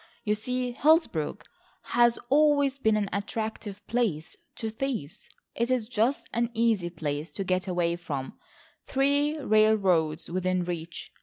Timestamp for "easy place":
6.55-7.29